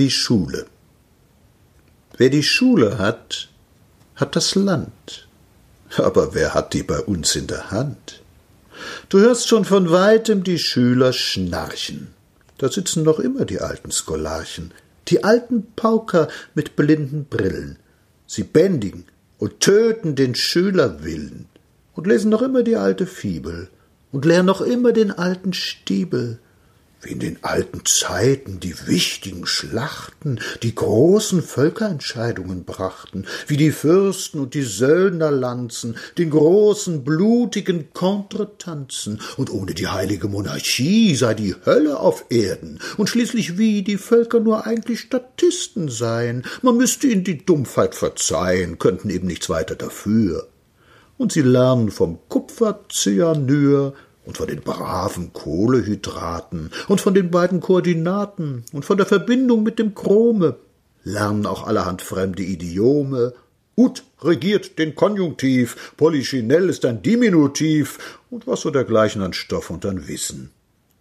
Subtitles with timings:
[0.00, 0.64] die Schule.
[2.16, 3.50] Wer die Schule hat,
[4.16, 5.28] hat das Land.
[5.98, 8.22] Aber wer hat die bei uns in der Hand?
[9.10, 12.14] Du hörst schon von weitem die Schüler schnarchen.
[12.56, 14.72] Da sitzen noch immer die alten Scholarchen,
[15.08, 17.78] die alten Pauker mit blinden Brillen.
[18.26, 19.04] Sie bändigen
[19.36, 21.46] und töten den Schülerwillen
[21.92, 23.68] und lesen noch immer die alte Fibel
[24.12, 26.38] und lehren noch immer den alten Stiebel
[27.02, 34.40] wie in den alten Zeiten die wichtigen Schlachten, die großen Völkerentscheidungen brachten, wie die Fürsten
[34.40, 41.54] und die Söldnerlanzen den großen blutigen Contre tanzen, und ohne die heilige Monarchie sei die
[41.64, 47.24] Hölle auf Erden, und schließlich wie die Völker nur eigentlich Statisten seien, man müsste ihnen
[47.24, 50.48] die Dumpfheit verzeihen, könnten eben nichts weiter dafür.
[51.16, 53.94] Und sie lernen vom Kupfercyanur
[54.30, 59.80] und von den braven Kohlehydraten und von den beiden Koordinaten und von der Verbindung mit
[59.80, 60.54] dem Chrome,
[61.02, 63.34] lernen auch allerhand fremde Idiome.
[63.76, 69.84] Ut regiert den Konjunktiv, Polychinell ist ein Diminutiv und was so dergleichen an Stoff und
[69.84, 70.52] an Wissen.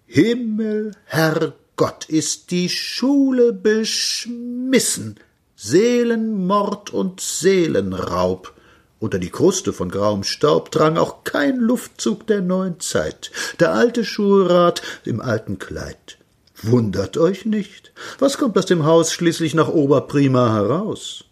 [0.07, 5.19] Himmel, Herrgott, ist die Schule beschmissen.
[5.55, 8.55] Seelenmord und Seelenraub.
[8.99, 13.31] Unter die Kruste von grauem Staub drang auch kein Luftzug der neuen Zeit.
[13.59, 16.17] Der alte Schulrat im alten Kleid.
[16.61, 17.93] Wundert euch nicht.
[18.19, 21.23] Was kommt aus dem Haus schließlich nach Oberprima heraus?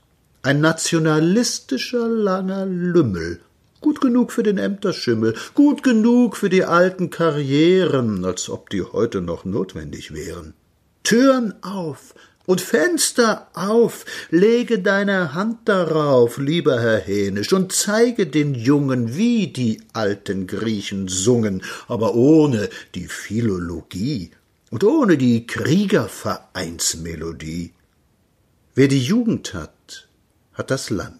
[0.43, 3.41] Ein nationalistischer langer Lümmel.
[3.81, 9.21] Gut genug für den Ämterschimmel, gut genug für die alten Karrieren, als ob die heute
[9.21, 10.53] noch notwendig wären.
[11.03, 12.15] Türen auf,
[12.47, 19.47] und Fenster auf, lege deine Hand darauf, lieber Herr Hänisch, und zeige den Jungen, wie
[19.47, 24.31] die alten Griechen sungen, aber ohne die Philologie
[24.71, 27.73] und ohne die Kriegervereinsmelodie.
[28.75, 30.07] Wer die Jugend hat,
[30.53, 31.19] hat das Land.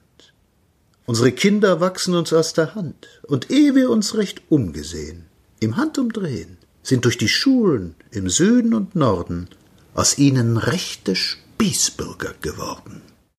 [1.06, 5.26] Unsere Kinder wachsen uns aus der Hand, und ehe wir uns recht umgesehen,
[5.60, 9.50] im Handumdrehen, sind durch die Schulen im Süden und Norden
[9.98, 13.02] aus ihnen rechte Spießbürger geworden.